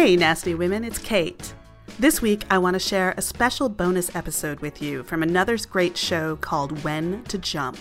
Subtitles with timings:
[0.00, 1.52] Hey, nasty women, it's Kate.
[1.98, 5.94] This week, I want to share a special bonus episode with you from another great
[5.94, 7.76] show called When to Jump.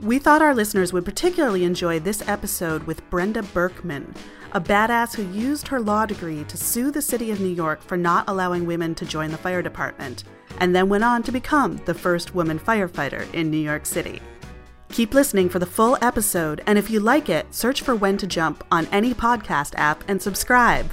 [0.00, 4.12] We thought our listeners would particularly enjoy this episode with Brenda Berkman,
[4.50, 7.96] a badass who used her law degree to sue the city of New York for
[7.96, 10.24] not allowing women to join the fire department,
[10.58, 14.20] and then went on to become the first woman firefighter in New York City.
[14.88, 18.26] Keep listening for the full episode, and if you like it, search for When to
[18.26, 20.92] Jump on any podcast app and subscribe.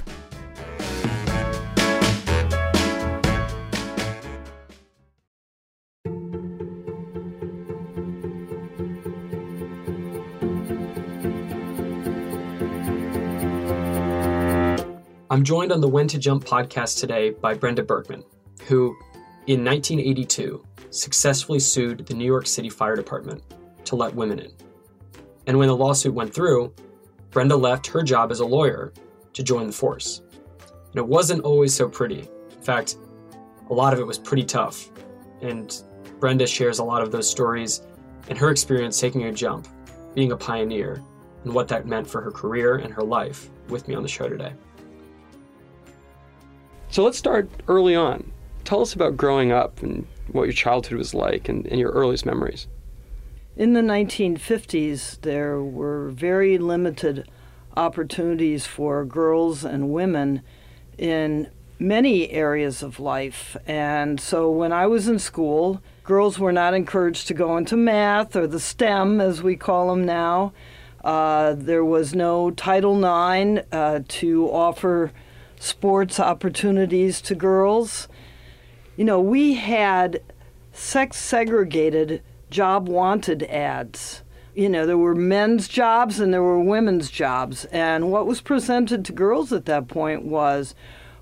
[15.32, 18.22] I'm joined on the When to Jump podcast today by Brenda Berkman,
[18.66, 18.94] who,
[19.46, 23.42] in 1982, successfully sued the New York City Fire Department
[23.86, 24.52] to let women in.
[25.46, 26.74] And when the lawsuit went through,
[27.30, 28.92] Brenda left her job as a lawyer
[29.32, 30.20] to join the force.
[30.60, 32.28] And it wasn't always so pretty.
[32.50, 32.98] In fact,
[33.70, 34.90] a lot of it was pretty tough.
[35.40, 35.74] And
[36.20, 37.80] Brenda shares a lot of those stories
[38.28, 39.66] and her experience taking a jump,
[40.14, 41.02] being a pioneer,
[41.44, 44.28] and what that meant for her career and her life with me on the show
[44.28, 44.52] today.
[46.92, 48.30] So let's start early on.
[48.64, 52.26] Tell us about growing up and what your childhood was like and, and your earliest
[52.26, 52.66] memories.
[53.56, 57.26] In the 1950s, there were very limited
[57.78, 60.42] opportunities for girls and women
[60.98, 63.56] in many areas of life.
[63.66, 68.36] And so when I was in school, girls were not encouraged to go into math
[68.36, 70.52] or the STEM, as we call them now.
[71.02, 75.10] Uh, there was no Title IX uh, to offer
[75.62, 78.08] sports opportunities to girls.
[78.96, 80.20] You know, we had
[80.72, 84.22] sex segregated job wanted ads.
[84.56, 87.64] You know, there were men's jobs and there were women's jobs.
[87.66, 90.74] And what was presented to girls at that point was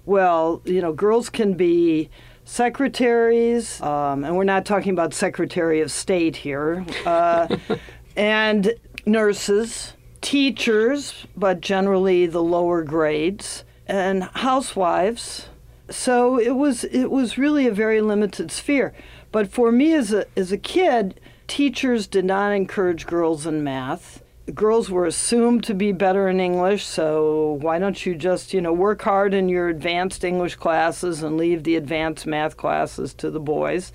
[0.07, 2.09] well, you know, girls can be
[2.45, 7.55] secretaries, um, and we're not talking about Secretary of State here, uh,
[8.17, 8.73] and
[9.05, 9.93] nurses,
[10.23, 15.49] teachers, but generally the lower grades and housewives.
[15.91, 18.95] So it was it was really a very limited sphere.
[19.33, 24.23] But for me as a as a kid, teachers did not encourage girls in math.
[24.55, 28.73] Girls were assumed to be better in English, so why don't you just, you know,
[28.73, 33.39] work hard in your advanced English classes and leave the advanced math classes to the
[33.39, 33.93] boys.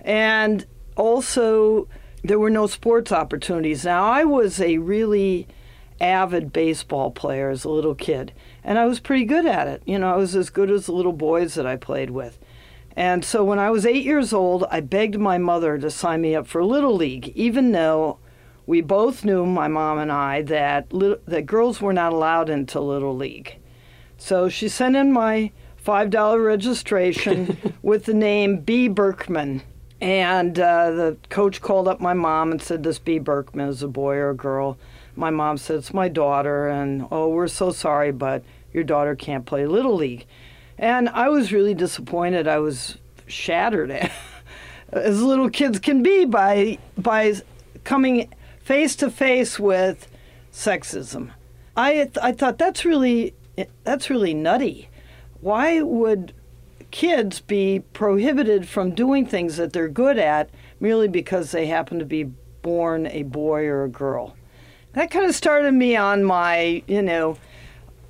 [0.00, 1.88] And also
[2.22, 3.84] there were no sports opportunities.
[3.84, 5.46] Now I was a really
[6.00, 8.32] avid baseball player as a little kid
[8.68, 9.82] and I was pretty good at it.
[9.86, 12.38] You know, I was as good as the little boys that I played with.
[12.94, 16.34] And so when I was eight years old, I begged my mother to sign me
[16.34, 18.18] up for Little League, even though
[18.66, 23.16] we both knew, my mom and I, that, that girls were not allowed into Little
[23.16, 23.56] League.
[24.18, 25.50] So she sent in my
[25.82, 28.86] $5 registration with the name B.
[28.86, 29.62] Berkman.
[29.98, 33.18] And uh, the coach called up my mom and said, This B.
[33.18, 34.76] Berkman is a boy or a girl.
[35.16, 36.68] My mom said, It's my daughter.
[36.68, 40.26] And, oh, we're so sorry, but your daughter can't play Little League.
[40.78, 42.46] And I was really disappointed.
[42.46, 43.90] I was shattered,
[44.92, 47.34] as little kids can be, by, by
[47.84, 50.08] coming face to face with
[50.52, 51.30] sexism.
[51.76, 53.34] I, I thought that's really,
[53.84, 54.88] that's really nutty.
[55.40, 56.32] Why would
[56.90, 60.50] kids be prohibited from doing things that they're good at
[60.80, 62.24] merely because they happen to be
[62.62, 64.36] born a boy or a girl?
[64.94, 67.36] That kind of started me on my, you know,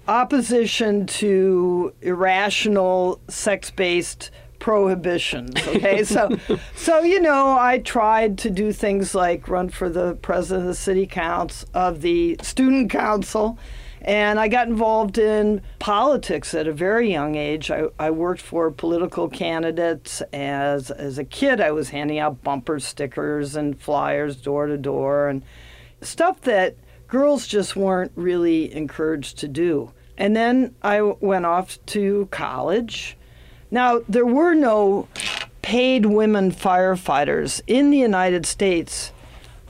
[0.08, 6.02] opposition to irrational sex-based prohibitions okay?
[6.04, 6.36] So
[6.74, 10.74] so you know i tried to do things like run for the president of the
[10.74, 13.58] city council of the student council
[14.00, 17.70] and i got involved in politics at a very young age.
[17.70, 21.60] I, I worked for political candidates as as a kid.
[21.60, 25.42] I was handing out bumper stickers and flyers door to door and
[26.00, 26.76] stuff that
[27.08, 33.16] girls just weren't really encouraged to do and then I went off to college.
[33.70, 35.08] Now, there were no
[35.62, 39.12] paid women firefighters in the United States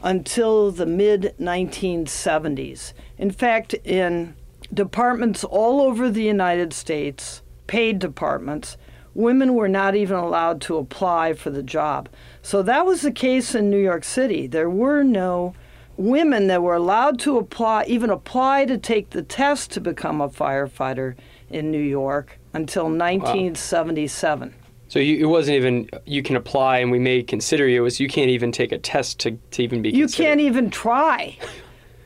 [0.02, 2.94] until the mid 1970s.
[3.18, 4.34] In fact, in
[4.72, 8.78] departments all over the United States, paid departments,
[9.14, 12.08] women were not even allowed to apply for the job.
[12.40, 14.46] So that was the case in New York City.
[14.46, 15.54] There were no
[15.98, 20.28] women that were allowed to apply, even apply to take the test to become a
[20.28, 21.14] firefighter
[21.50, 24.48] in New York until 1977.
[24.48, 24.54] Wow.
[24.86, 27.80] So you, it wasn't even you can apply and we may consider you.
[27.80, 29.90] It was you can't even take a test to, to even be.
[29.90, 31.36] You can't even try.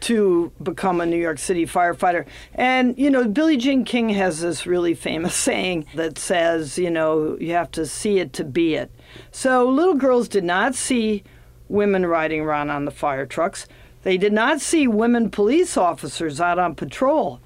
[0.01, 2.27] to become a New York City firefighter.
[2.57, 7.37] And, you know, Billie Jean King has this really famous saying that says, you know,
[7.39, 8.91] you have to see it to be it.
[9.31, 11.23] So little girls did not see
[11.69, 13.69] women riding around on the fire trucks.
[14.03, 17.41] They did not see women police officers out on patrol.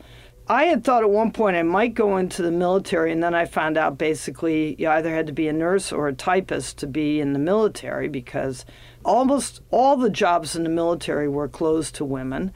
[0.49, 3.47] I had thought at one point I might go into the military, and then I
[3.47, 7.21] found out basically you either had to be a nurse or a typist to be
[7.21, 8.65] in the military because
[9.05, 12.53] almost all the jobs in the military were closed to women.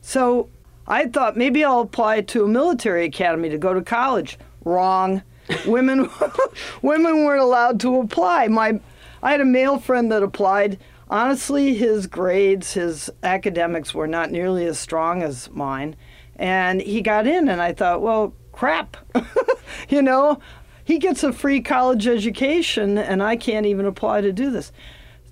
[0.00, 0.48] So
[0.86, 4.38] I thought maybe I'll apply to a military academy to go to college.
[4.64, 5.22] Wrong.
[5.66, 6.08] women
[6.82, 8.46] women weren't allowed to apply.
[8.48, 8.80] My
[9.22, 10.78] I had a male friend that applied.
[11.14, 15.94] Honestly, his grades, his academics were not nearly as strong as mine.
[16.34, 18.96] And he got in, and I thought, well, crap.
[19.88, 20.40] you know,
[20.82, 24.72] he gets a free college education, and I can't even apply to do this.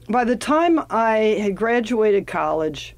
[0.09, 2.95] By the time I had graduated college,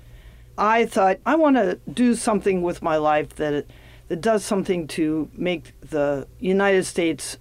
[0.59, 3.71] I thought, I want to do something with my life that, it,
[4.09, 7.39] that does something to make the United States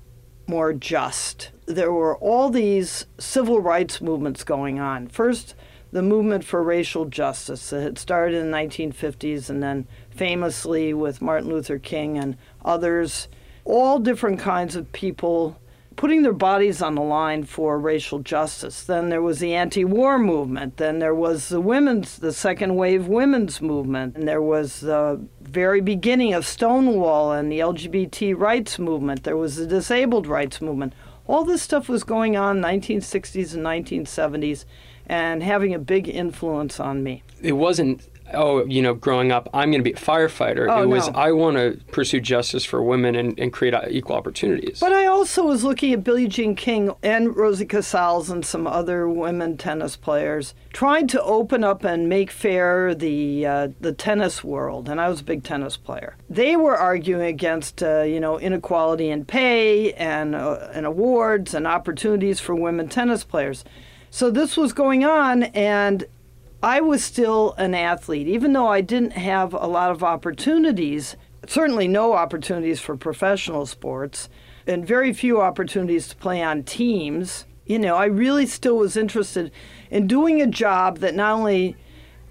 [0.47, 1.51] more just.
[1.65, 5.07] There were all these civil rights movements going on.
[5.07, 5.55] First,
[5.91, 11.21] the movement for racial justice that had started in the 1950s and then famously with
[11.21, 13.27] Martin Luther King and others,
[13.63, 15.59] all different kinds of people
[15.95, 18.83] putting their bodies on the line for racial justice.
[18.83, 20.77] Then there was the anti-war movement.
[20.77, 24.15] Then there was the women's, the second wave women's movement.
[24.15, 29.23] And there was the very beginning of Stonewall and the LGBT rights movement.
[29.23, 30.93] There was the disabled rights movement.
[31.27, 34.65] All this stuff was going on 1960s and 1970s
[35.05, 37.23] and having a big influence on me.
[37.41, 40.67] It wasn't oh, you know, growing up, I'm going to be a firefighter.
[40.69, 41.19] Oh, it was, no.
[41.19, 44.79] I want to pursue justice for women and, and create uh, equal opportunities.
[44.79, 49.07] But I also was looking at Billie Jean King and Rosie Casals and some other
[49.07, 54.89] women tennis players trying to open up and make fair the uh, the tennis world.
[54.89, 56.15] And I was a big tennis player.
[56.29, 61.67] They were arguing against uh, you know inequality in pay and uh, and awards and
[61.67, 63.63] opportunities for women tennis players.
[64.09, 66.05] So this was going on, and
[66.63, 71.89] I was still an athlete, even though I didn't have a lot of opportunities, certainly
[71.89, 74.29] no opportunities for professional sports,
[74.65, 77.43] and very few opportunities to play on teams.
[77.65, 79.51] You know, I really still was interested
[79.91, 81.75] in doing a job that not only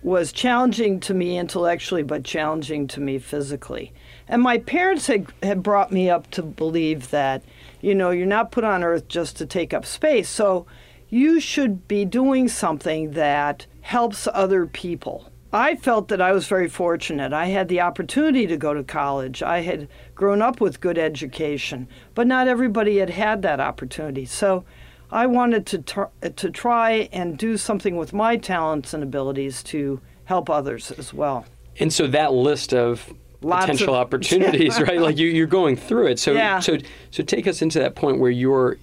[0.03, 3.93] was challenging to me intellectually, but challenging to me physically.
[4.27, 7.45] And my parents had, had brought me up to believe that,
[7.83, 10.31] you know, you're not put on earth just to take up space.
[10.31, 10.65] So
[11.11, 15.29] you should be doing something that helps other people.
[15.53, 17.33] I felt that I was very fortunate.
[17.35, 19.43] I had the opportunity to go to college.
[19.43, 24.25] I had grown up with good education, but not everybody had had that opportunity.
[24.25, 24.65] So
[25.11, 30.01] I wanted to tr- to try and do something with my talents and abilities to
[30.25, 31.45] help others as well.
[31.79, 33.13] And so that list of
[33.43, 35.01] Lots potential of- opportunities, right?
[35.01, 36.19] Like you, you're going through it.
[36.19, 36.61] So, Yeah.
[36.61, 36.79] so,
[37.11, 38.79] so take us into that point where you're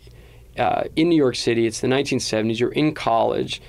[0.58, 1.66] uh, in New York City.
[1.66, 2.60] It's the 1970s.
[2.60, 3.60] You're in college.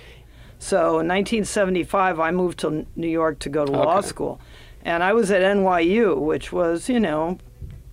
[0.61, 4.41] So in 1975, I moved to New York to go to law school.
[4.83, 7.39] And I was at NYU, which was, you know,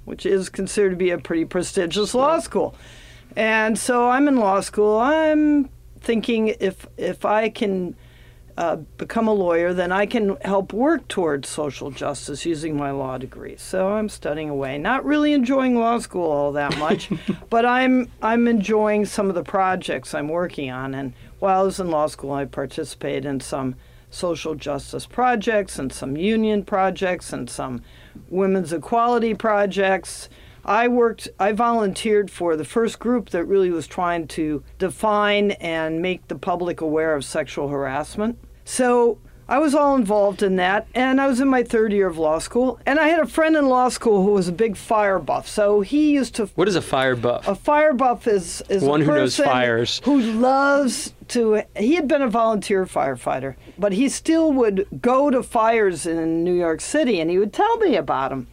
[0.04, 2.76] which is considered to be a pretty prestigious law school.
[3.38, 5.00] And so I'm in law school.
[5.00, 5.70] I'm
[6.02, 7.96] thinking if if I can
[8.58, 13.18] uh, become a lawyer, then I can help work towards social justice using my law
[13.18, 13.56] degree.
[13.58, 17.10] So I'm studying away, not really enjoying law school all that much,
[17.50, 20.96] but I'm I'm enjoying some of the projects I'm working on.
[20.96, 23.76] And while I was in law school, I participated in some
[24.10, 27.82] social justice projects and some union projects and some
[28.30, 30.30] women's equality projects.
[30.66, 36.02] I worked, I volunteered for the first group that really was trying to define and
[36.02, 38.38] make the public aware of sexual harassment.
[38.66, 42.18] So I was all involved in that, and I was in my third year of
[42.18, 42.80] law school.
[42.86, 45.48] And I had a friend in law school who was a big fire buff.
[45.48, 46.48] So he used to.
[46.56, 47.48] What is a fire buff?
[47.48, 50.02] A fire buff is, is One a who knows fires.
[50.04, 51.64] Who loves to.
[51.78, 56.54] He had been a volunteer firefighter, but he still would go to fires in New
[56.54, 58.48] York City, and he would tell me about them.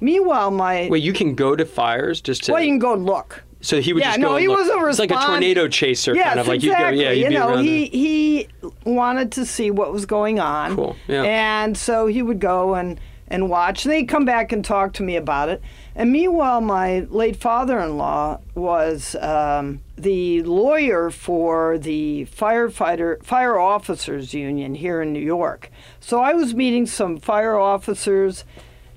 [0.00, 2.52] Meanwhile, my Wait, you can go to fires just to.
[2.52, 3.44] well, you can go look.
[3.62, 4.34] So he would yeah, just no, go.
[4.34, 4.58] and he look.
[4.58, 6.98] wasn't It's like a tornado chaser, Yes, kind of like exactly.
[6.98, 7.10] you'd go.
[7.10, 8.48] Yeah, you'd you know, he the- he
[8.84, 10.74] wanted to see what was going on.
[10.76, 11.22] Cool, yeah.
[11.22, 13.86] And so he would go and and watch.
[13.86, 15.62] And they'd come back and talk to me about it.
[15.94, 24.74] And meanwhile, my late father-in-law was um, the lawyer for the firefighter fire officers union
[24.74, 25.70] here in New York.
[26.00, 28.44] So I was meeting some fire officers.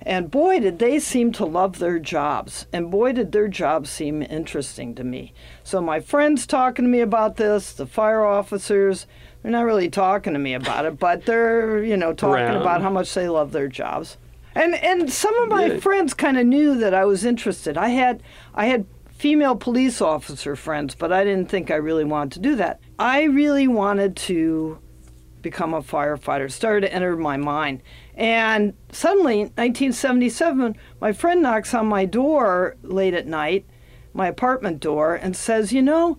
[0.05, 2.67] And boy, did they seem to love their jobs.
[2.71, 5.33] And boy, did their jobs seem interesting to me.
[5.63, 9.07] So my friends talking to me about this, the fire officers,
[9.41, 12.89] they're not really talking to me about it, but they're, you know, talking about how
[12.91, 14.17] much they love their jobs.
[14.53, 15.77] And and some of my Yeah.
[15.79, 17.77] friends kind of knew that I was interested.
[17.77, 18.21] I had
[18.53, 22.55] I had female police officer friends, but I didn't think I really wanted to do
[22.55, 22.79] that.
[22.99, 24.77] I really wanted to
[25.45, 26.51] become a firefighter.
[26.51, 27.83] Started to enter my mind.
[28.15, 33.65] And suddenly, 1977, my friend knocks on my door late at night,
[34.11, 36.17] my apartment door, and says, "You know,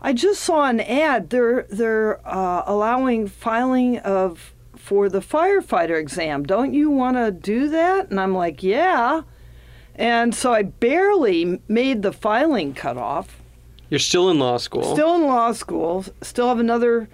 [0.00, 1.28] I just saw an ad.
[1.30, 6.44] They're they're uh, allowing filing of for the firefighter exam.
[6.44, 9.22] Don't you want to do that?" And I'm like, "Yeah."
[9.94, 13.42] And so I barely made the filing cutoff.
[13.90, 14.94] You're still in law school.
[14.94, 17.10] Still in law school, still have another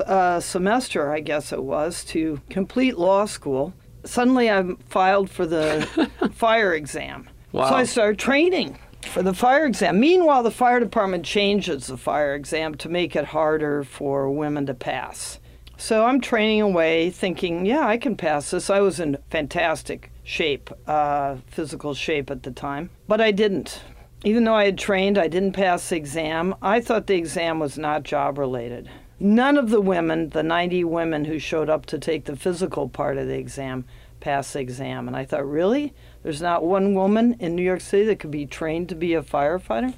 [0.00, 3.74] uh, semester, I guess it was, to complete law school.
[4.04, 7.28] Suddenly I'm filed for the fire exam.
[7.52, 7.70] Wow.
[7.70, 9.98] So I started training for the fire exam.
[10.00, 14.74] Meanwhile, the fire department changes the fire exam to make it harder for women to
[14.74, 15.40] pass.
[15.78, 18.70] So I'm training away, thinking, yeah, I can pass this.
[18.70, 23.82] I was in fantastic shape, uh, physical shape at the time, but I didn't.
[24.24, 26.54] Even though I had trained, I didn't pass the exam.
[26.62, 28.88] I thought the exam was not job related.
[29.18, 33.16] None of the women, the 90 women who showed up to take the physical part
[33.16, 33.84] of the exam,
[34.20, 35.08] passed the exam.
[35.08, 35.94] And I thought, really?
[36.22, 39.22] There's not one woman in New York City that could be trained to be a
[39.22, 39.96] firefighter?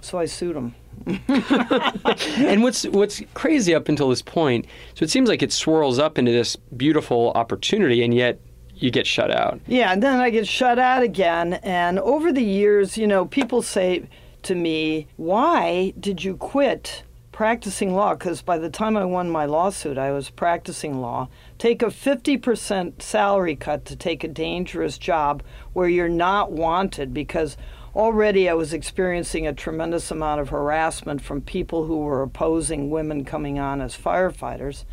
[0.00, 0.74] So I sued them.
[1.28, 6.18] and what's what's crazy up until this point, so it seems like it swirls up
[6.18, 8.38] into this beautiful opportunity, and yet
[8.74, 9.60] you get shut out.
[9.66, 11.54] Yeah, and then I get shut out again.
[11.54, 14.08] And over the years, you know, people say
[14.42, 17.02] to me, Why did you quit
[17.42, 18.14] practicing law?
[18.14, 21.28] Because by the time I won my lawsuit, I was practicing law.
[21.58, 27.56] Take a 50% salary cut to take a dangerous job where you're not wanted because
[27.96, 33.24] already I was experiencing a tremendous amount of harassment from people who were opposing women
[33.24, 34.84] coming on as firefighters.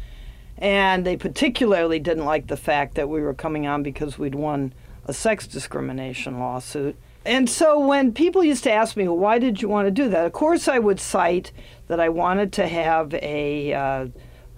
[0.58, 4.74] And they particularly didn't like the fact that we were coming on because we'd won
[5.06, 6.98] a sex discrimination lawsuit.
[7.30, 10.10] And so when people used to ask me, well, why did you want to do
[10.10, 10.26] that?
[10.26, 11.52] Of course, I would cite
[11.86, 14.08] that I wanted to have a, uh,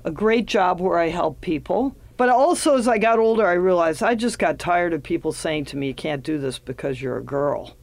[0.06, 1.98] a great job where I help people.
[2.16, 5.66] But also, as I got older, I realized I just got tired of people saying
[5.66, 7.76] to me, you can't do this because you're a girl.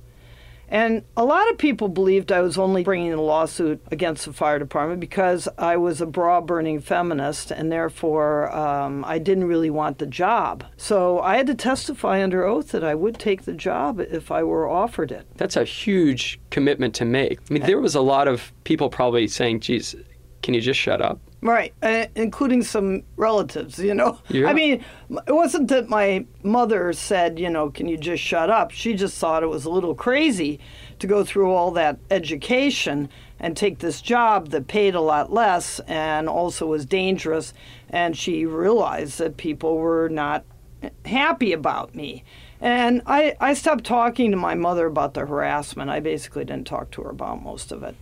[0.69, 4.59] And a lot of people believed I was only bringing a lawsuit against the fire
[4.59, 9.99] department because I was a bra burning feminist and therefore um, I didn't really want
[9.99, 10.65] the job.
[10.77, 14.43] So I had to testify under oath that I would take the job if I
[14.43, 15.27] were offered it.
[15.37, 17.41] That's a huge commitment to make.
[17.51, 19.97] I mean, there was a lot of people probably saying, "Geez,
[20.43, 24.19] can you just shut up?" Right, uh, including some relatives, you know.
[24.29, 24.49] Yeah.
[24.49, 24.85] I mean,
[25.27, 28.73] it wasn't that my mother said, you know, can you just shut up?
[28.73, 30.59] She just thought it was a little crazy
[30.99, 35.79] to go through all that education and take this job that paid a lot less
[35.87, 37.55] and also was dangerous.
[37.89, 40.45] And she realized that people were not
[41.05, 42.25] happy about me.
[42.61, 45.89] And I, I stopped talking to my mother about the harassment.
[45.91, 47.95] I basically didn't talk to her about most of it.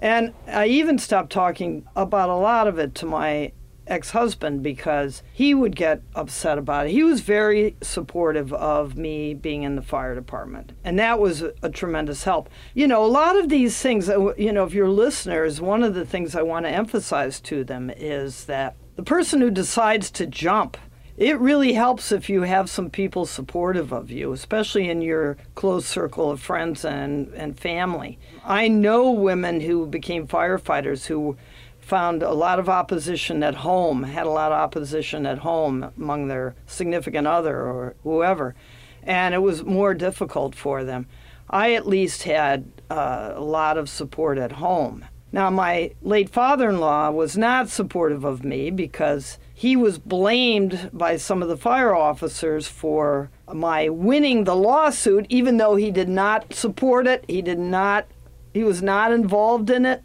[0.00, 3.52] And I even stopped talking about a lot of it to my
[3.86, 6.92] ex husband because he would get upset about it.
[6.92, 10.72] He was very supportive of me being in the fire department.
[10.84, 12.48] And that was a, tremendous help.
[12.74, 16.06] You know, a lot of these things, you know, if your listeners, one of the
[16.06, 20.76] things I want to emphasize to them is that the person who decides to jump,
[21.20, 25.84] it really helps if you have some people supportive of you, especially in your close
[25.84, 28.18] circle of friends and, and family.
[28.42, 31.36] I know women who became firefighters who
[31.78, 36.28] found a lot of opposition at home, had a lot of opposition at home among
[36.28, 38.54] their significant other or whoever,
[39.02, 41.06] and it was more difficult for them.
[41.50, 45.04] I at least had uh, a lot of support at home.
[45.32, 50.90] Now, my late father in law was not supportive of me because he was blamed
[50.92, 56.08] by some of the fire officers for my winning the lawsuit, even though he did
[56.08, 57.24] not support it.
[57.28, 58.06] He did not,
[58.52, 60.02] he was not involved in it.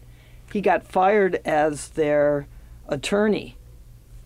[0.51, 2.47] He got fired as their
[2.87, 3.57] attorney.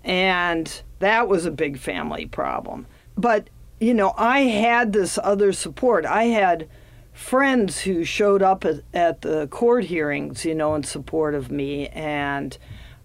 [0.04, 2.88] And that was a big family problem.
[3.16, 6.06] But, you know, I had this other support.
[6.06, 6.68] I had
[7.20, 11.88] friends who showed up at, at the court hearings, you know, in support of me.
[11.90, 12.58] And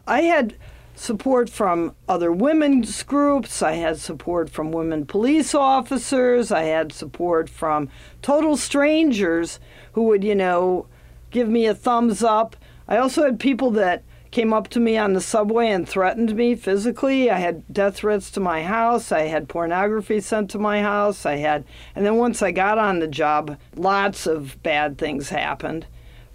[0.07, 0.55] I had
[0.95, 3.61] support from other women's groups.
[3.61, 6.53] I had support from women police officers.
[6.53, 7.91] I had support from
[8.23, 9.59] total strangers
[9.93, 10.87] who would, you know,
[11.31, 12.55] give me a thumbs up.
[12.87, 14.05] I also had people that
[14.35, 17.31] came up to me on the subway and threatened me physically.
[17.31, 19.13] I had death threats to my house.
[19.13, 21.25] I had pornography sent to my house.
[21.25, 21.65] I had,
[21.95, 25.87] and then once I got on the job, lots of bad things happened.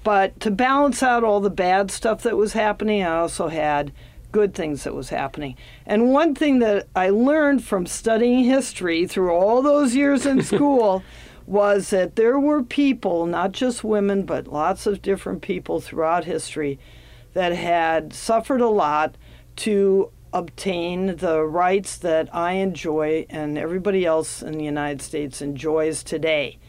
[0.01, 3.91] But to balance out all the bad stuff that was happening, I also had
[4.31, 5.57] good things that was happening.
[5.85, 11.03] And one thing that I learned from studying history through all those years in school
[11.45, 16.79] was that there were people, not just women, but lots of different people throughout history
[17.33, 19.15] that had suffered a lot
[19.57, 26.03] to obtain the rights that I enjoy and everybody else in the United States enjoys
[26.03, 26.59] today.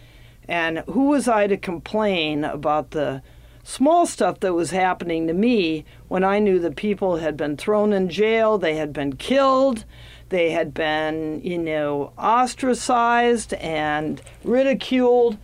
[0.48, 3.22] And who was I to complain about the
[3.62, 7.92] small stuff that was happening to me when I knew that people had been thrown
[7.92, 9.84] in jail, they had been killed,
[10.30, 15.38] they had been, you know, ostracized and ridiculed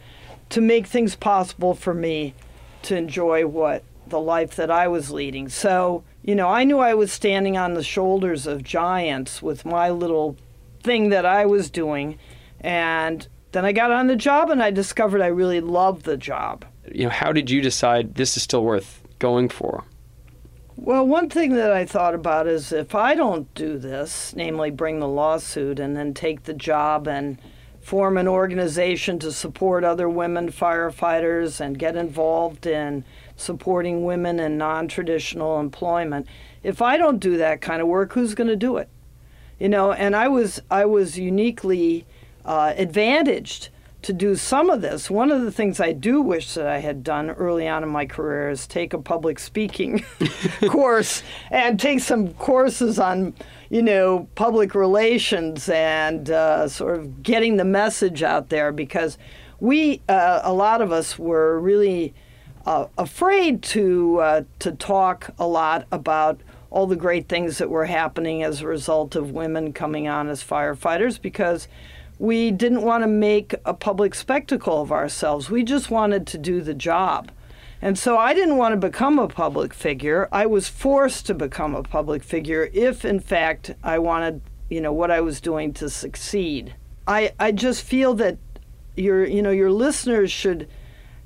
[0.49, 2.35] to make things possible for me
[2.83, 5.49] to enjoy what the life that I was leading.
[5.49, 9.91] So, you know, I knew I was standing on the shoulders of giants with my
[9.91, 10.37] little
[10.83, 12.19] thing that I was doing.
[12.61, 16.65] And then I got on the job and I discovered I really loved the job.
[16.93, 19.85] You know, how did you decide this is still worth going for?
[20.77, 25.01] Well, one thing that I thought about is if I don't do this, namely bring
[25.01, 27.39] the lawsuit and then take the job and
[27.81, 33.05] form an organization to support other women firefighters and get involved in
[33.37, 36.27] supporting women in non traditional employment.
[36.63, 38.89] If I don't do that kind of work, who's going to do it?
[39.61, 42.07] You know, and I was I was uniquely
[42.45, 43.69] uh, advantaged
[44.03, 45.11] to do some of this.
[45.11, 48.07] One of the things I do wish that I had done early on in my
[48.07, 50.05] career is take a public speaking
[50.69, 53.35] course and take some courses on,
[53.69, 59.19] you know, public relations and uh, sort of getting the message out there because
[59.59, 62.15] we, uh, a lot of us, were really
[62.67, 67.87] uh, afraid to uh, to talk a lot about all the great things that were
[67.87, 71.69] happening as a result of women coming on as firefighters because
[72.19, 75.49] we didn't want to make a public spectacle of ourselves.
[75.49, 77.31] We just wanted to do the job.
[77.81, 80.29] And so I didn't want to become a public figure.
[80.33, 84.93] I was forced to become a public figure if, in fact, I wanted, you know,
[84.93, 86.75] what I was doing to succeed.
[87.07, 88.39] I, I just feel that
[88.97, 90.69] your, you know, your listeners should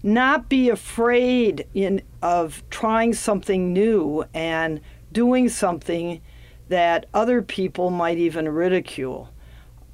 [0.02, 4.80] not be afraid in, of trying something new and
[5.12, 6.20] doing something
[6.68, 9.28] that other people might even ridicule.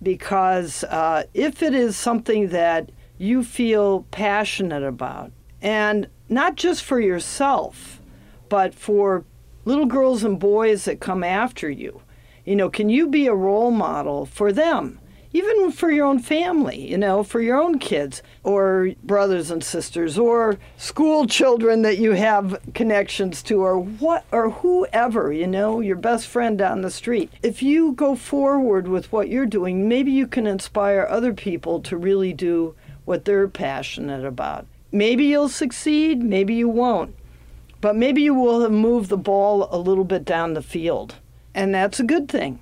[0.03, 7.01] Because uh, if it is something that you feel passionate about, and not just for
[7.01, 8.01] yourself,
[8.49, 9.25] but for
[9.65, 12.03] little girls and boys that come after you,
[12.45, 15.01] you know, can you be a role model for them?
[15.37, 20.19] Even for your own family, you know, for your own kids or brothers and sisters
[20.19, 25.97] or school children that you have connections to or what or whoever, you know, your
[25.97, 27.31] best friend down the street.
[27.43, 31.99] If you go forward with what you're doing, maybe you can inspire other people to
[31.99, 34.67] really do what they're passionate about.
[34.91, 37.15] Maybe you'll succeed, maybe you won't.
[37.83, 41.17] But maybe you will have moved the ball a little bit down the field.
[41.55, 42.59] And that's a good thing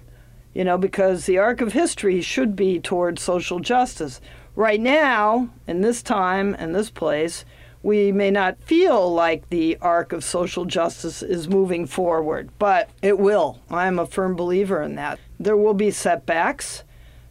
[0.54, 4.20] you know, because the arc of history should be towards social justice.
[4.56, 7.44] Right now, in this time and this place,
[7.82, 13.18] we may not feel like the arc of social justice is moving forward, but it
[13.18, 13.60] will.
[13.68, 15.18] I'm a firm believer in that.
[15.38, 16.84] There will be setbacks.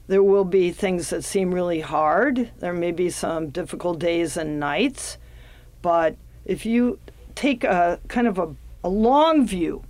[0.07, 2.51] There will be things that seem really hard.
[2.59, 5.17] There may be some difficult days and nights.
[5.81, 6.99] But if you
[7.35, 9.83] take a kind of a, a long view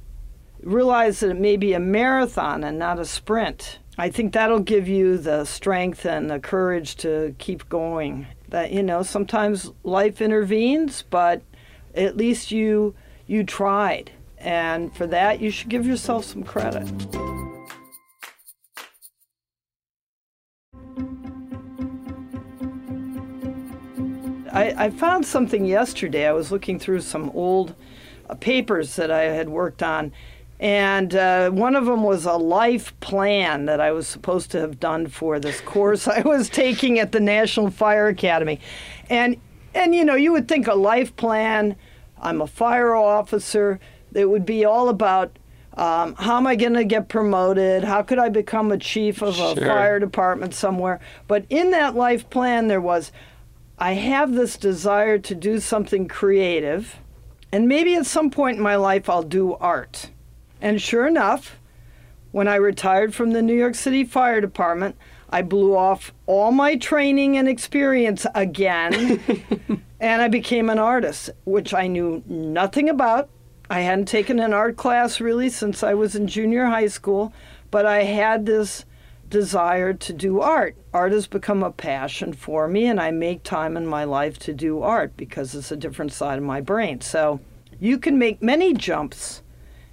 [0.63, 3.80] realize that it may be a marathon and not a sprint.
[3.97, 8.28] I think that'll give you the strength and the courage to keep going.
[8.49, 11.41] That you know, sometimes life intervenes, but
[11.95, 12.95] at least you
[13.28, 14.12] you tried.
[14.38, 16.88] And for that, you should give yourself some credit.
[24.52, 26.28] I, I found something yesterday.
[26.28, 27.73] I was looking through some old
[28.39, 30.12] papers that I had worked on,
[30.63, 34.80] and uh, one of them was a life plan that I was supposed to have
[34.80, 38.62] done for this course I was taking at the National Fire Academy.
[39.10, 39.36] And,
[39.76, 41.76] and you know, you would think a life plan,
[42.17, 43.82] I'm a fire officer,
[44.13, 45.38] it would be all about
[45.76, 47.84] um, how am I going to get promoted?
[47.84, 49.67] How could I become a chief of a sure.
[49.67, 51.02] fire department somewhere?
[51.28, 53.12] But in that life plan, there was
[53.80, 56.99] I have this desire to do something creative,
[57.52, 60.12] and maybe at some point in my life, I'll do art.
[60.63, 61.60] And sure enough,
[62.32, 64.95] when I retired from the New York City Fire Department,
[65.30, 69.19] I blew off all my training and experience again,
[69.99, 73.30] and I became an artist, which I knew nothing about.
[73.69, 77.34] I hadn't taken an art class really since I was in junior high school,
[77.69, 78.86] but I had this
[79.30, 80.78] desire to do art.
[80.93, 84.54] Art has become a passion for me, and I make time in my life to
[84.54, 87.02] do art because it's a different side of my brain.
[87.02, 87.41] So
[87.82, 89.42] you can make many jumps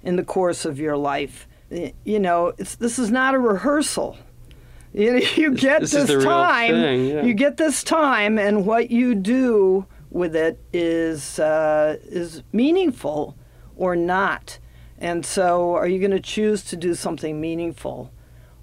[0.03, 1.47] in the course of your life.
[2.03, 4.17] You know, this is not a rehearsal.
[4.93, 6.73] You, you get this, this, time.
[6.73, 7.23] Thing, yeah.
[7.23, 13.35] You get this time, and what you do with it is uh, is meaningful
[13.75, 14.59] or not.
[14.97, 18.11] And so, are you going to choose to do something meaningful,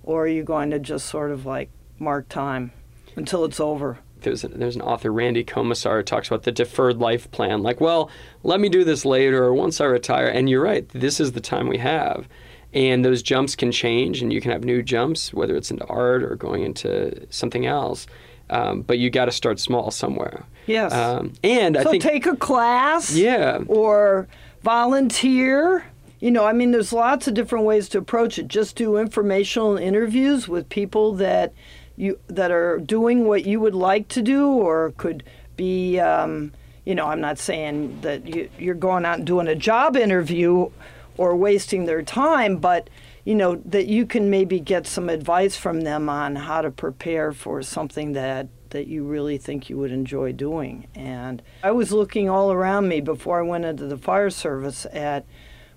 [0.03, 2.73] or are you going to just sort of like mark time
[3.17, 3.99] until it's over?
[4.23, 7.63] There's, there's an author, Randy Komisar, talks about the deferred life plan.
[7.63, 8.11] Like, well,
[8.43, 10.27] let me do this later or once I retire.
[10.27, 12.29] And you're right, this is the time we have.
[12.75, 16.23] And those jumps can change, and you can have new jumps, whether it's into art
[16.23, 18.07] or going into something else.
[18.51, 20.45] Um, but you got to start small somewhere.
[20.67, 20.93] Yes.
[20.93, 23.15] Um, and so I think take a class.
[23.15, 23.61] Yeah.
[23.67, 24.29] Or
[24.63, 25.85] volunteer.
[26.21, 28.49] You know, I mean, there's lots of different ways to approach it.
[28.49, 31.53] Just do informational interviews with people that
[31.99, 35.25] you that are doing what you would like to do, or could
[35.57, 35.99] be.
[35.99, 36.53] Um,
[36.85, 40.71] you know, I'm not saying that you, you're going out and doing a job interview
[41.19, 42.89] or wasting their time, but
[43.27, 47.33] you know that you can maybe get some advice from them on how to prepare
[47.33, 50.87] for something that that you really think you would enjoy doing.
[50.95, 55.27] And I was looking all around me before I went into the fire service at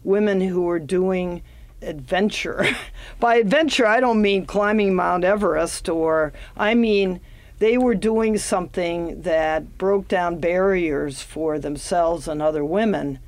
[0.03, 1.41] women who were doing
[1.81, 2.65] adventure.
[3.19, 7.21] By adventure, I don't mean climbing Mount Everest, or I mean
[7.59, 13.19] they were doing something that broke down barriers for themselves and other women.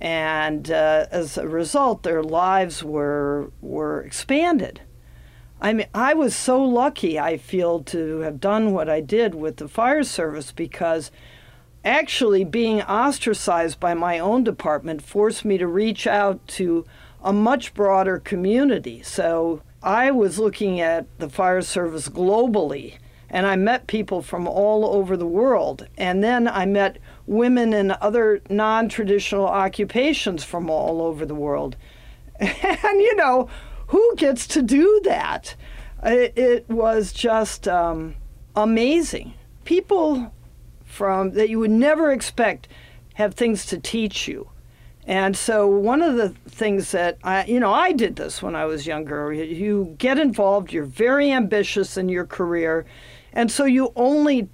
[0.00, 4.80] And uh, as a result, their lives were were expanded.
[5.60, 7.18] I mean, I was so lucky.
[7.18, 11.10] I feel to have done what I did with the fire service because
[11.84, 16.86] actually being ostracized by my own department forced me to reach out to
[17.22, 19.02] a much broader community.
[19.02, 24.84] So I was looking at the fire service globally, and I met people from all
[24.84, 25.86] over the world.
[25.96, 31.76] And then I met women in other non traditional occupations from all over the world.
[32.40, 33.48] And, you know,
[33.88, 35.54] who gets to do that?
[36.02, 38.16] It, it was just um,
[38.56, 39.34] amazing.
[39.64, 40.32] People
[40.84, 42.66] from that you would never expect
[43.14, 44.48] have things to teach you.
[45.10, 48.64] And so one of the things that I, you know, I did this when I
[48.66, 49.32] was younger.
[49.32, 52.86] You get involved, you're very ambitious in your career,
[53.32, 54.48] and so you only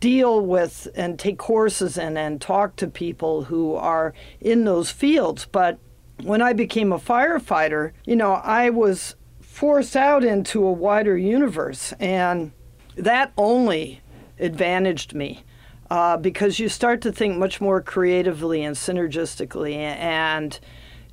[0.00, 5.44] deal with and take courses and and talk to people who are in those fields.
[5.44, 5.78] But
[6.22, 11.92] when I became a firefighter, you know, I was forced out into a wider universe,
[12.00, 12.52] and
[12.96, 14.00] that only
[14.38, 15.44] advantaged me
[15.90, 20.58] uh, because you start to think much more creatively and synergistically, and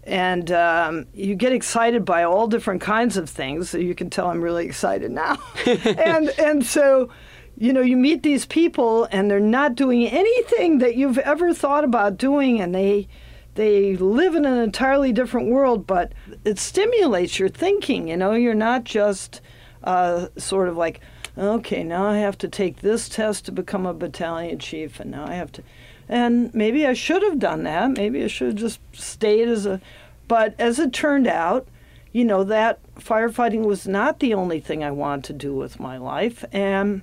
[0.04, 3.70] and um, you get excited by all different kinds of things.
[3.70, 7.10] So you can tell I'm really excited now, and and so.
[7.58, 11.86] You know, you meet these people and they're not doing anything that you've ever thought
[11.86, 13.08] about doing, and they
[13.56, 16.12] they live in an entirely different world, but
[16.44, 18.10] it stimulates your thinking.
[18.10, 19.40] You know, you're not just
[19.84, 21.00] uh, sort of like,
[21.38, 25.26] okay, now I have to take this test to become a battalion chief, and now
[25.28, 25.64] I have to.
[26.08, 27.92] And maybe I should have done that.
[27.92, 29.82] Maybe I should have just stayed as a.
[30.28, 31.68] But as it turned out,
[32.12, 35.98] you know, that firefighting was not the only thing I wanted to do with my
[35.98, 36.46] life.
[36.52, 37.02] And,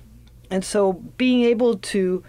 [0.49, 2.23] and so being able to,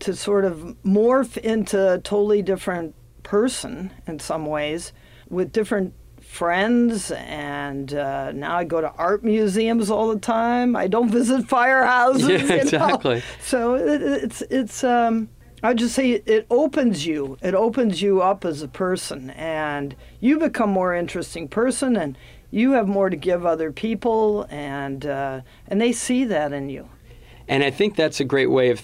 [0.00, 4.92] to sort of morph into a totally different person in some ways
[5.28, 5.94] with different
[6.32, 10.74] friends and uh, now I go to art museums all the time.
[10.74, 12.48] I don't visit firehouses.
[12.48, 13.16] Yeah, exactly.
[13.16, 13.22] Know?
[13.42, 15.28] So it, it's it's um,
[15.62, 17.36] I just say it opens you.
[17.42, 22.16] It opens you up as a person, and you become more interesting person, and
[22.50, 26.88] you have more to give other people, and uh, and they see that in you.
[27.46, 28.82] And I think that's a great way of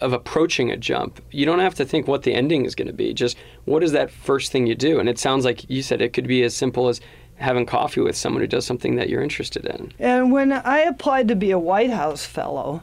[0.00, 1.20] of approaching a jump.
[1.30, 3.12] You don't have to think what the ending is going to be.
[3.12, 4.98] Just what is that first thing you do?
[4.98, 7.00] And it sounds like you said it could be as simple as
[7.36, 9.92] having coffee with someone who does something that you're interested in.
[9.98, 12.82] And when I applied to be a White House fellow,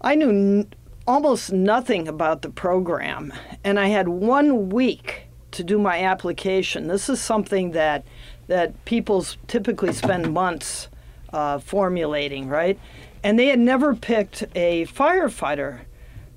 [0.00, 0.72] I knew n-
[1.06, 3.32] almost nothing about the program,
[3.64, 5.22] and I had one week
[5.52, 6.86] to do my application.
[6.88, 8.04] This is something that
[8.46, 10.88] that people typically spend months
[11.32, 12.78] uh, formulating, right?
[13.26, 15.80] And they had never picked a firefighter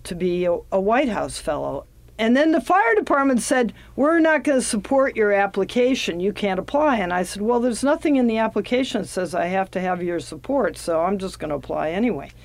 [0.05, 1.85] to be a, a White House fellow.
[2.17, 6.19] And then the fire department said, We're not going to support your application.
[6.19, 6.97] You can't apply.
[6.97, 10.01] And I said, Well, there's nothing in the application that says I have to have
[10.01, 12.31] your support, so I'm just going to apply anyway.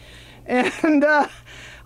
[0.46, 1.28] And uh,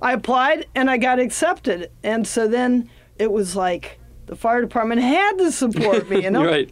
[0.00, 1.92] I applied and I got accepted.
[2.02, 6.44] And so then it was like the fire department had to support me, you know?
[6.44, 6.68] right.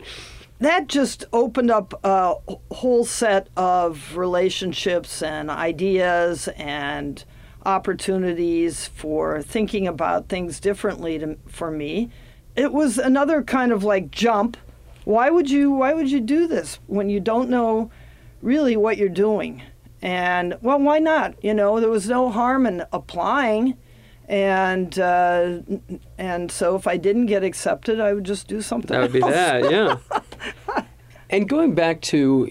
[0.59, 2.35] That just opened up a
[2.73, 7.23] whole set of relationships and ideas and
[7.65, 12.11] opportunities for thinking about things differently to, for me.
[12.55, 14.57] It was another kind of like jump
[15.07, 17.91] why would you why would you do this when you don't know
[18.43, 19.63] really what you're doing?
[20.03, 21.43] And well, why not?
[21.45, 23.77] You know, there was no harm in applying,
[24.29, 25.61] and uh,
[26.19, 28.89] and so if I didn't get accepted, I would just do something.
[28.89, 29.33] That would be else.
[29.33, 29.99] that, yeah.
[31.31, 32.51] and going back to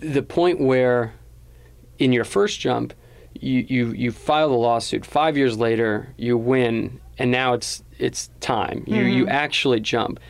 [0.00, 1.14] the point where,
[1.98, 2.92] in your first jump,
[3.34, 5.04] you you you file the lawsuit.
[5.04, 8.84] Five years later, you win, and now it's it's time.
[8.86, 9.32] You you mm-hmm.
[9.32, 10.20] actually jump.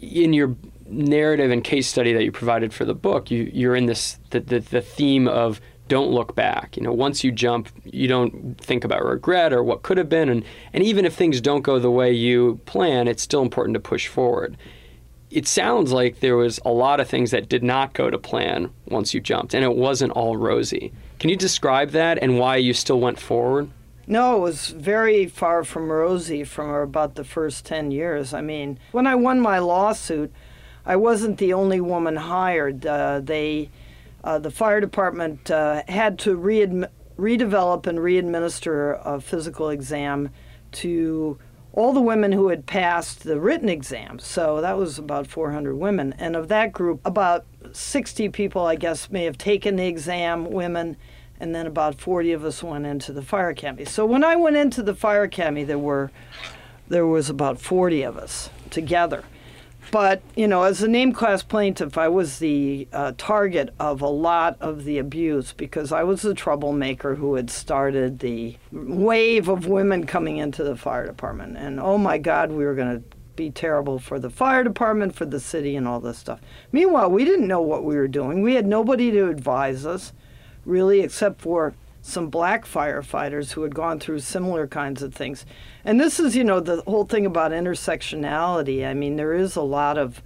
[0.00, 0.54] In your
[0.86, 4.40] narrative and case study that you provided for the book, you you're in this the
[4.40, 6.76] the, the theme of don't look back.
[6.76, 10.28] You know, once you jump, you don't think about regret or what could have been,
[10.28, 13.80] and and even if things don't go the way you plan, it's still important to
[13.80, 14.56] push forward.
[15.32, 18.70] It sounds like there was a lot of things that did not go to plan
[18.86, 20.92] once you jumped, and it wasn't all rosy.
[21.18, 23.70] Can you describe that and why you still went forward?
[24.06, 28.34] No, it was very far from rosy from about the first 10 years.
[28.34, 30.30] I mean, when I won my lawsuit,
[30.84, 32.84] I wasn't the only woman hired.
[32.84, 33.70] Uh, they,
[34.22, 40.28] uh, the fire department uh, had to readm- redevelop and re-administer a physical exam
[40.72, 41.38] to
[41.72, 44.18] all the women who had passed the written exam.
[44.18, 46.14] So that was about 400 women.
[46.18, 50.96] And of that group, about 60 people, I guess, may have taken the exam, women,
[51.40, 53.84] and then about 40 of us went into the fire academy.
[53.84, 56.10] So when I went into the fire academy, there were
[56.88, 59.24] there was about 40 of us together.
[59.90, 64.08] But you know, as a name class plaintiff, I was the uh, target of a
[64.08, 69.66] lot of the abuse because I was the troublemaker who had started the wave of
[69.66, 71.56] women coming into the fire department.
[71.56, 75.24] And oh my God, we were going to be terrible for the fire department, for
[75.24, 76.40] the city, and all this stuff.
[76.70, 78.42] Meanwhile, we didn't know what we were doing.
[78.42, 80.12] We had nobody to advise us
[80.64, 85.46] really, except for some black firefighters who had gone through similar kinds of things.
[85.84, 88.86] And this is, you know, the whole thing about intersectionality.
[88.86, 90.20] I mean, there is a lot of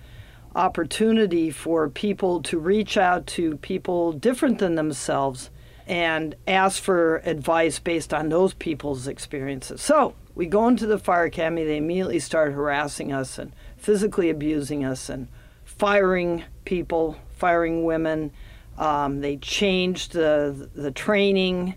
[0.55, 5.51] opportunity for people to reach out to people different than themselves
[5.87, 9.83] and ask for advice based on those people's experiences.
[9.83, 14.83] So we go into the fire academy, they immediately start harassing us and physically abusing
[14.83, 15.29] us and
[15.65, 18.33] firing people, firing women.
[18.79, 21.75] Um, they changed the the training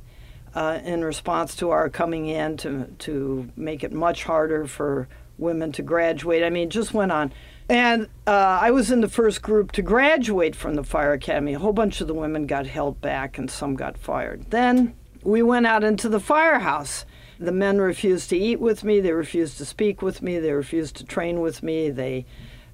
[0.56, 5.08] uh, in response to our coming in to to make it much harder for
[5.38, 6.44] women to graduate.
[6.44, 7.32] I mean, just went on.
[7.70, 11.54] And uh, I was in the first group to graduate from the fire academy.
[11.54, 14.50] A whole bunch of the women got held back, and some got fired.
[14.50, 17.06] Then we went out into the firehouse.
[17.40, 19.00] The men refused to eat with me.
[19.00, 20.40] They refused to speak with me.
[20.40, 21.90] They refused to train with me.
[21.90, 22.26] They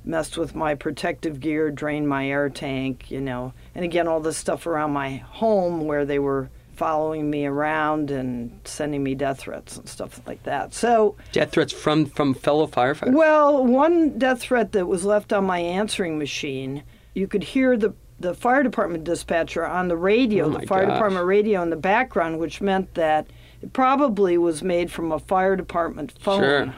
[0.06, 3.54] messed with my protective gear, drained my air tank, you know.
[3.76, 8.60] And again, all this stuff around my home where they were following me around and
[8.66, 10.74] sending me death threats and stuff like that.
[10.74, 13.14] So, Death threats from from fellow firefighters.
[13.14, 16.84] well, one death threat that was left on my answering machine,
[17.14, 20.96] you could hear the the fire department dispatcher on the radio, Oh the fire gosh.
[20.96, 23.28] department radio in the background, which meant that
[23.62, 26.40] it probably was made from a fire department phone.
[26.42, 26.74] Sure.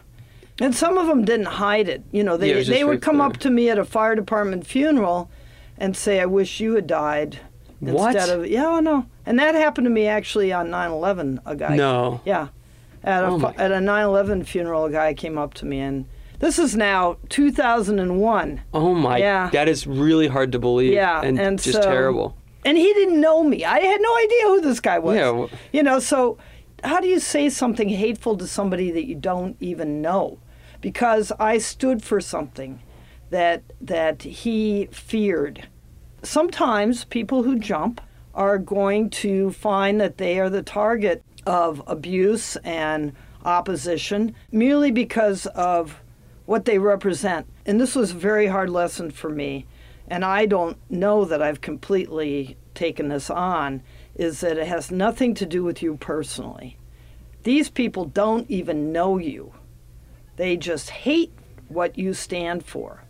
[0.59, 2.03] And some of them didn't hide it.
[2.11, 3.27] You know, they just they would come there.
[3.27, 5.29] up to me at a fire department funeral
[5.77, 7.39] and say, "I wish you had died."
[7.79, 8.15] What?
[8.15, 9.05] Instead of yeah, I know.
[9.25, 11.39] And that happened to me actually on 9/11.
[11.45, 11.75] A guy.
[11.75, 12.21] No.
[12.25, 12.47] Yeah.
[13.03, 16.05] At a Oh at a 9/11 funeral, a guy came up to me and
[16.39, 18.61] this is now 2001.
[18.73, 19.17] Oh my!
[19.17, 19.49] Yeah.
[19.51, 20.93] That is really hard to believe.
[20.93, 22.35] Yeah, and, and just so- terrible.
[22.65, 23.63] And he didn't know me.
[23.63, 25.15] I had no idea who this guy was.
[25.15, 26.37] Yeah, You know, so
[26.83, 30.39] how do you say something hateful to somebody that you don't even know?
[30.81, 32.79] Because I stood for something
[33.29, 35.67] that that he feared.
[36.23, 38.01] Sometimes people who jump
[38.33, 43.13] are going to find that they are the target of abuse and
[43.43, 46.01] opposition merely because of
[46.45, 47.47] what they represent.
[47.65, 49.65] And this was a very hard lesson for me.
[50.07, 53.81] And I don't know that I've completely taken this on,
[54.15, 56.77] is that it has nothing to do with you personally.
[57.43, 59.53] These people don't even know you,
[60.35, 61.33] they just hate
[61.67, 63.03] what you stand for.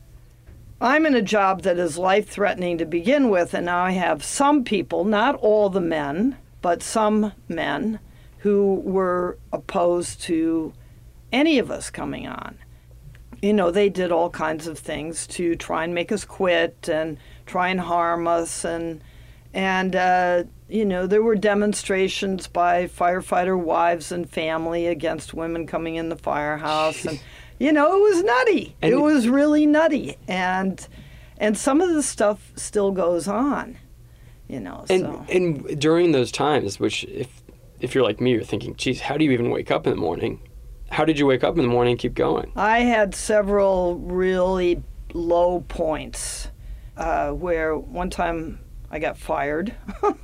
[0.80, 4.24] I'm in a job that is life threatening to begin with, and now I have
[4.24, 8.00] some people, not all the men, but some men
[8.40, 10.74] who were opposed to
[11.32, 12.60] any of us coming on.
[13.42, 17.18] You know, they did all kinds of things to try and make us quit and
[17.48, 19.02] try and harm us, and
[19.54, 25.96] and uh, you know there were demonstrations by firefighter wives and family against women coming
[25.96, 27.20] in the firehouse, and
[27.60, 28.76] you know it was nutty.
[28.82, 30.86] And- it was really nutty, and
[31.38, 33.78] and some of the stuff still goes on.
[34.48, 37.44] You know, And so and during those times, which if
[37.82, 40.00] if you're like me, you're thinking, geez, how do you even wake up in the
[40.00, 40.40] morning?
[40.90, 42.52] How did you wake up in the morning and keep going?
[42.56, 44.82] I had several really
[45.14, 46.50] low points
[46.96, 49.76] uh, where one time I got fired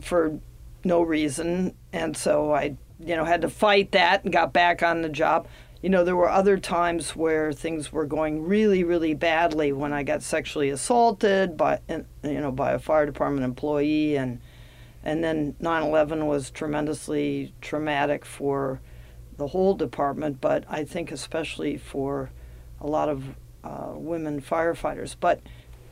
[0.00, 0.38] for
[0.84, 5.02] no reason, and so I, you know, had to fight that and got back on
[5.02, 5.46] the job.
[5.82, 10.02] You know, there were other times where things were going really, really badly when I
[10.02, 14.40] got sexually assaulted by, you know, by a fire department employee, and
[15.02, 18.80] and then 9/11 was tremendously traumatic for
[19.38, 22.30] the whole department, but I think especially for
[22.80, 23.24] a lot of
[23.64, 25.16] uh, women firefighters.
[25.18, 25.40] But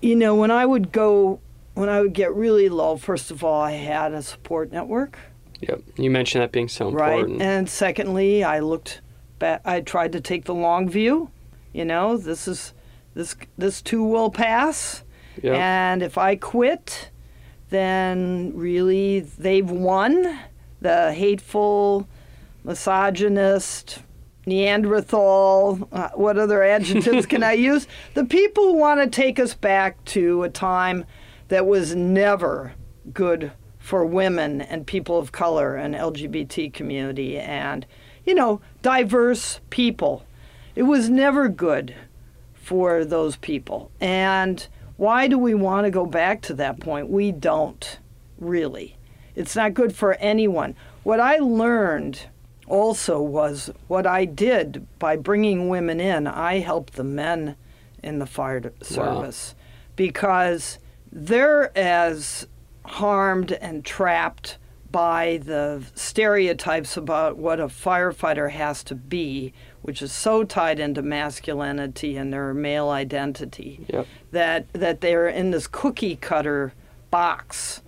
[0.03, 1.41] you know, when I would go,
[1.75, 5.19] when I would get really low, first of all, I had a support network.
[5.61, 7.41] Yep, you mentioned that being so important.
[7.41, 9.01] Right, and secondly, I looked
[9.43, 11.31] I tried to take the long view.
[11.73, 12.73] You know, this is
[13.15, 15.03] this this too will pass.
[15.43, 15.55] Yep.
[15.55, 17.11] And if I quit,
[17.71, 20.39] then really they've won.
[20.81, 22.09] The hateful,
[22.65, 24.01] misogynist,
[24.47, 27.87] Neanderthal, uh, what other adjectives can I use?
[28.15, 31.05] The people who want to take us back to a time
[31.49, 32.73] that was never
[33.13, 37.87] good for women and people of color and LGBT community and,
[38.29, 40.23] you know, diverse people.
[40.77, 41.95] It was never good
[42.53, 43.91] for those people.
[44.03, 47.09] And why do we want to go back to that point?
[47.09, 47.99] We don't,
[48.39, 48.99] really.
[49.35, 50.77] It's not good for anyone.
[51.05, 52.27] What I learned
[52.67, 57.57] also was what I did by bringing women in, I helped the men
[58.03, 59.65] in the fire service wow.
[59.97, 60.79] because
[61.11, 62.47] they're as
[62.85, 64.59] harmed and trapped
[64.91, 71.03] by the stereotypes about what a firefighter has to be, which is so tied into
[71.03, 74.07] masculinity and their male identity, yep.
[74.31, 76.73] that that they're in this cookie cutter
[77.11, 77.83] box.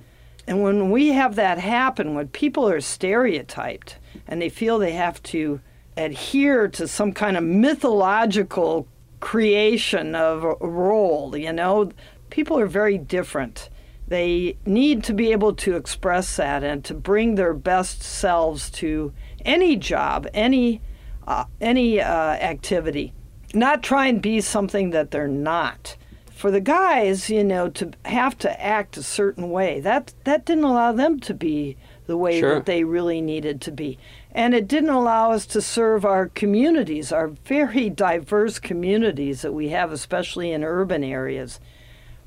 [0.46, 5.22] And when we have that happen, when people are stereotyped, and they feel they have
[5.24, 5.60] to
[5.96, 8.86] adhere to some kind of mythological
[9.20, 11.36] creation of a role.
[11.36, 11.92] You know,
[12.30, 13.68] people are very different.
[14.10, 19.12] They need to be able to express that and to bring their best selves to
[19.44, 20.82] any job, any
[21.28, 23.12] uh, any uh, activity.
[23.54, 25.96] Not try and be something that they're not.
[26.32, 30.64] For the guys, you know, to have to act a certain way, that that didn't
[30.64, 32.56] allow them to be the way sure.
[32.56, 33.96] that they really needed to be.
[34.32, 39.68] And it didn't allow us to serve our communities, our very diverse communities that we
[39.68, 41.60] have, especially in urban areas,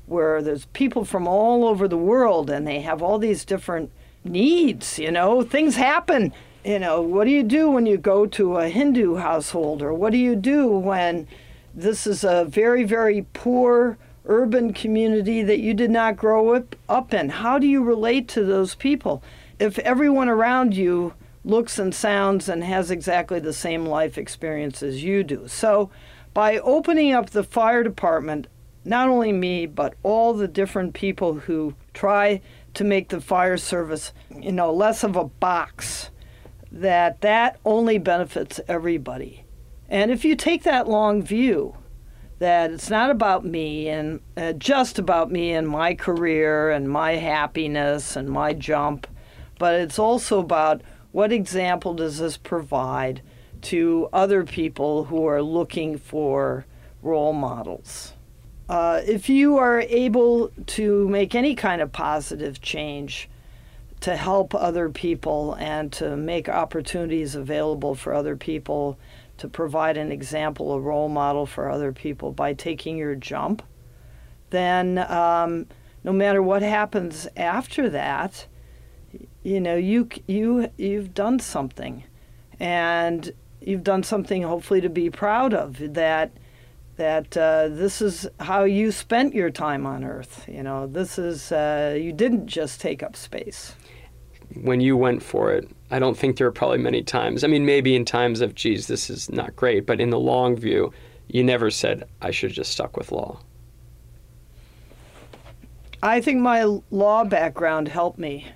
[0.06, 3.90] where there's people from all over the world and they have all these different
[4.24, 4.98] needs.
[4.98, 6.32] You know, things happen.
[6.64, 9.82] You know, what do you do when you go to a Hindu household?
[9.82, 11.26] Or what do you do when
[11.74, 17.28] this is a very, very poor urban community that you did not grow up, in?
[17.28, 19.22] How do you relate to those people?
[19.58, 21.14] if everyone around you
[21.44, 25.46] looks and sounds and has exactly the same life experience as you do.
[25.46, 25.90] So,
[26.32, 28.48] by opening up the fire department,
[28.84, 32.40] not only me, but all the different people who try
[32.74, 36.10] to make the fire service, you know, less of a box,
[36.70, 39.44] that that only benefits everybody.
[39.88, 41.76] And if you take that long view,
[42.38, 47.12] that it's not about me and uh, just about me and my career and my
[47.12, 49.06] happiness and my jump,
[49.58, 53.22] but it's also about what example does this provide
[53.62, 56.66] to other people who are looking for
[57.02, 58.13] role models.
[58.68, 63.28] Uh, if you are able to make any kind of positive change
[64.00, 68.98] to help other people and to make opportunities available for other people,
[69.36, 73.62] to provide an example, a role model for other people by taking your jump,
[74.50, 75.66] then um,
[76.02, 78.46] no matter what happens after that,
[79.42, 82.04] you know you you you've done something.
[82.60, 86.30] And you've done something hopefully to be proud of that
[86.96, 91.52] that uh, this is how you spent your time on earth you know this is
[91.52, 93.74] uh, you didn't just take up space
[94.62, 97.66] when you went for it i don't think there are probably many times i mean
[97.66, 100.92] maybe in times of geez this is not great but in the long view
[101.28, 103.40] you never said i should have just stuck with law
[106.02, 108.46] i think my law background helped me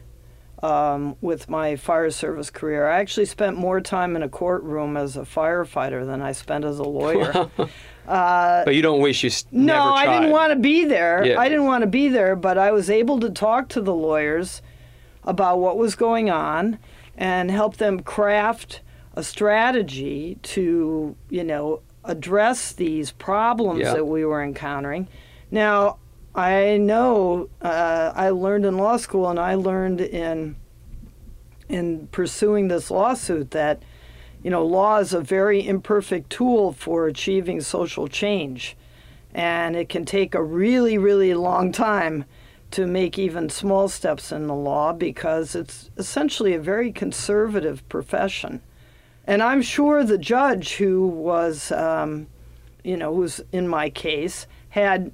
[0.62, 2.88] um, with my fire service career.
[2.88, 6.78] I actually spent more time in a courtroom as a firefighter than I spent as
[6.78, 7.50] a lawyer.
[8.08, 11.26] uh, but you don't wish you no, I didn't want to be there.
[11.26, 11.38] Yeah.
[11.38, 14.62] I didn't want to be there, but I was able to talk to the lawyers
[15.24, 16.78] about what was going on
[17.18, 18.80] and help them craft
[19.14, 23.92] a strategy to, you know, address these problems yeah.
[23.92, 25.06] that we were encountering.
[25.50, 25.98] Now,
[26.34, 30.56] I know uh, I learned in law school and I learned in
[31.68, 33.82] in pursuing this lawsuit that
[34.42, 38.76] you know law is a very imperfect tool for achieving social change
[39.34, 42.24] And it can take a really, really long time
[42.70, 48.60] to make even small steps in the law because it's essentially a very conservative profession.
[49.26, 52.26] And I'm sure the judge who was, um,
[52.84, 55.12] you know, who's in my case, had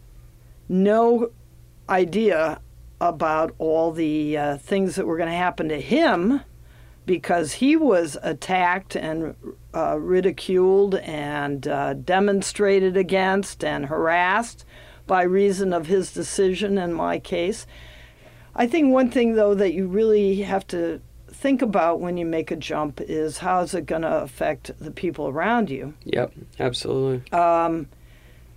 [0.68, 1.31] no
[1.89, 2.61] idea
[3.01, 6.41] about all the uh, things that were going to happen to him
[7.07, 9.34] because he was attacked and
[9.74, 14.64] uh, ridiculed and uh, demonstrated against and harassed
[15.07, 17.66] by reason of his decision in my case.
[18.55, 22.50] I think one thing, though, that you really have to think about when you make
[22.50, 25.94] a jump is how is it going to affect the people around you?
[26.05, 27.30] Yep, absolutely.
[27.32, 27.88] Um,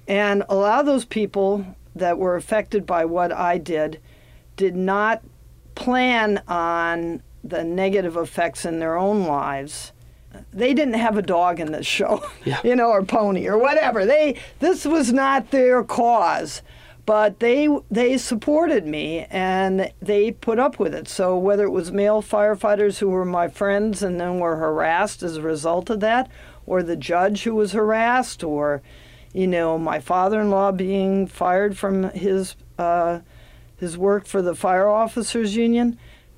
[0.07, 3.99] and a lot of those people that were affected by what I did
[4.55, 5.21] did not
[5.75, 9.91] plan on the negative effects in their own lives.
[10.53, 12.59] They didn't have a dog in this show, yeah.
[12.63, 14.05] you know, or pony or whatever.
[14.05, 16.61] They this was not their cause,
[17.05, 21.07] but they they supported me and they put up with it.
[21.07, 25.37] So whether it was male firefighters who were my friends and then were harassed as
[25.37, 26.29] a result of that,
[26.65, 28.81] or the judge who was harassed, or
[29.33, 33.19] you know, my father-in-law being fired from his uh,
[33.77, 35.97] his work for the fire officers union.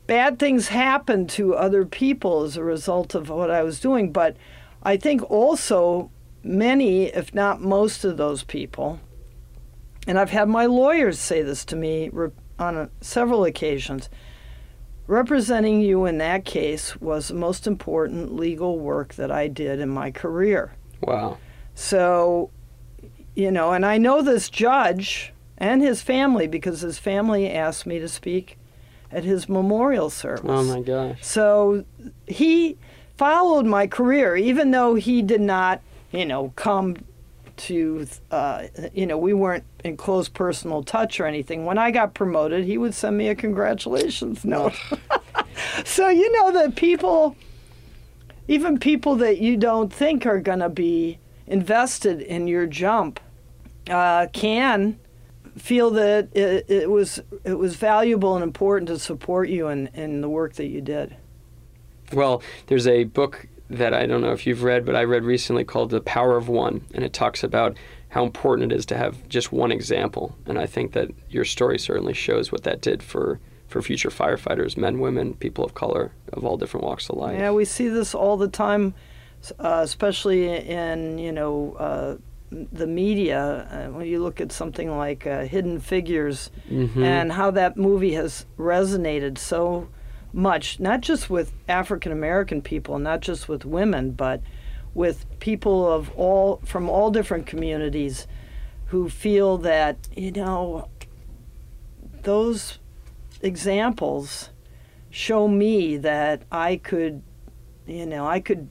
[0.10, 4.36] Bad things happened to other people as a result of what I was doing, but
[4.82, 6.10] I think also
[6.42, 9.00] many, if not most of those people,
[10.08, 12.10] and I've had my lawyers say this to me
[12.58, 14.10] on a, several occasions.
[15.06, 19.90] Representing you in that case was the most important legal work that I did in
[19.90, 20.74] my career.
[21.02, 21.38] Wow.
[21.76, 22.50] So,
[23.36, 28.00] you know, and I know this judge and his family because his family asked me
[28.00, 28.58] to speak
[29.12, 30.46] at his memorial service.
[30.46, 31.18] Oh my gosh.
[31.22, 31.86] So
[32.28, 32.78] he
[33.18, 35.82] followed my career, even though he did not,
[36.12, 36.98] you know, come
[37.58, 41.66] to, uh, you know, we weren't in close personal touch or anything.
[41.66, 44.74] When I got promoted, he would send me a congratulations note.
[45.86, 47.36] so, you know, that people,
[48.48, 53.20] even people that you don't think are going to be invested in your jump,
[53.90, 54.98] uh, can
[55.60, 60.22] feel that it, it, was it was valuable and important to support you in, in
[60.22, 61.16] the work that you did.
[62.12, 65.64] Well, there's a book that I don't know if you've read, but I read recently
[65.64, 67.78] called The Power of One, and it talks about
[68.10, 70.36] how important it is to have just one example.
[70.48, 74.78] And I think that your story certainly shows what that did for for future firefighters,
[74.78, 77.38] men, women, people of color, of all different walks of life.
[77.38, 78.96] Yeah, we see this all the time,
[79.60, 82.16] uh, especially in you know uh,
[82.52, 87.04] the media, uh, when you look at something like uh, Hidden Figures mm-hmm.
[87.04, 89.90] and how that movie has resonated so
[90.34, 94.42] much, not just with African American people, not just with women, but
[94.94, 98.28] with people of all from all different communities
[98.88, 100.90] who feel that you know
[102.24, 102.80] those
[103.42, 104.50] examples
[105.10, 107.22] show me that I could
[107.86, 108.70] you know I could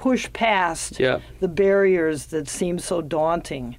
[0.00, 1.20] push past yeah.
[1.40, 3.76] the barriers that seem so daunting,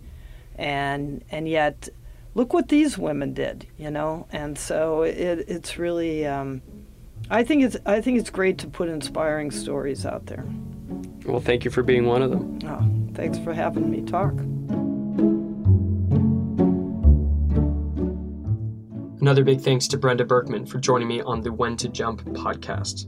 [0.56, 1.90] and and yet
[2.36, 4.28] look what these women did, you know.
[4.32, 6.62] And so it, it's really, um,
[7.30, 10.46] I think it's I think it's great to put inspiring stories out there.
[11.26, 12.60] Well, thank you for being one of them.
[12.66, 14.34] Oh, thanks for having me talk.
[19.22, 23.08] Another big thanks to Brenda Berkman for joining me on the When to Jump podcast.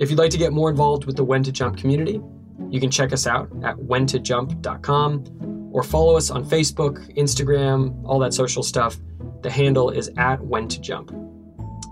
[0.00, 2.22] If you'd like to get more involved with the When to Jump community,
[2.70, 8.32] you can check us out at whentojump.com or follow us on Facebook, Instagram, all that
[8.32, 8.96] social stuff.
[9.42, 11.10] The handle is at When to Jump.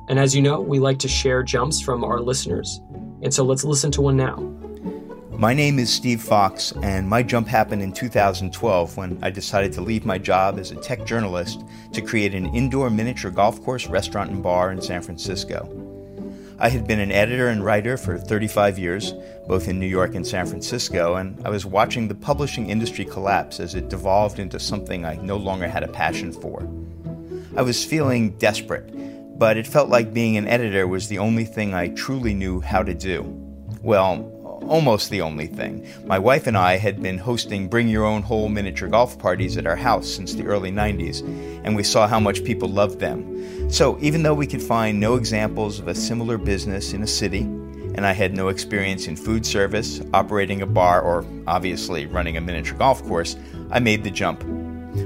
[0.08, 2.80] And as you know, we like to share jumps from our listeners.
[3.20, 4.36] And so let's listen to one now.
[5.32, 9.82] My name is Steve Fox, and my jump happened in 2012 when I decided to
[9.82, 14.30] leave my job as a tech journalist to create an indoor miniature golf course, restaurant,
[14.30, 15.87] and bar in San Francisco.
[16.60, 19.14] I had been an editor and writer for 35 years,
[19.46, 23.60] both in New York and San Francisco, and I was watching the publishing industry collapse
[23.60, 26.68] as it devolved into something I no longer had a passion for.
[27.56, 31.74] I was feeling desperate, but it felt like being an editor was the only thing
[31.74, 33.22] I truly knew how to do.
[33.80, 34.28] Well,
[34.66, 35.86] almost the only thing.
[36.04, 39.66] My wife and I had been hosting bring your own hole miniature golf parties at
[39.66, 41.22] our house since the early 90s,
[41.64, 43.70] and we saw how much people loved them.
[43.70, 47.42] So, even though we could find no examples of a similar business in a city,
[47.98, 52.40] and I had no experience in food service, operating a bar, or obviously running a
[52.40, 53.36] miniature golf course,
[53.70, 54.42] I made the jump.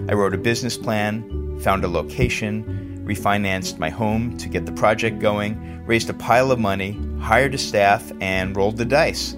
[0.09, 5.19] I wrote a business plan, found a location, refinanced my home to get the project
[5.21, 9.37] going, raised a pile of money, hired a staff, and rolled the dice.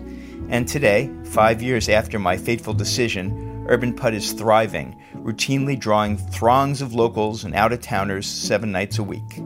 [0.49, 6.83] And today, five years after my fateful decision, Urban Putt is thriving, routinely drawing throngs
[6.83, 9.41] of locals and out of towners seven nights a week.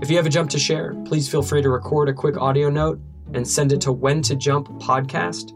[0.00, 2.70] If you have a jump to share, please feel free to record a quick audio
[2.70, 3.00] note
[3.34, 5.52] and send it to when to jump podcast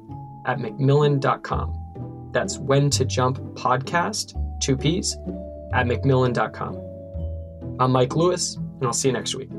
[0.47, 2.31] at macmillan.com.
[2.33, 5.17] That's when to jump podcast, two P's,
[5.73, 7.77] at macmillan.com.
[7.79, 9.51] I'm Mike Lewis, and I'll see you next week.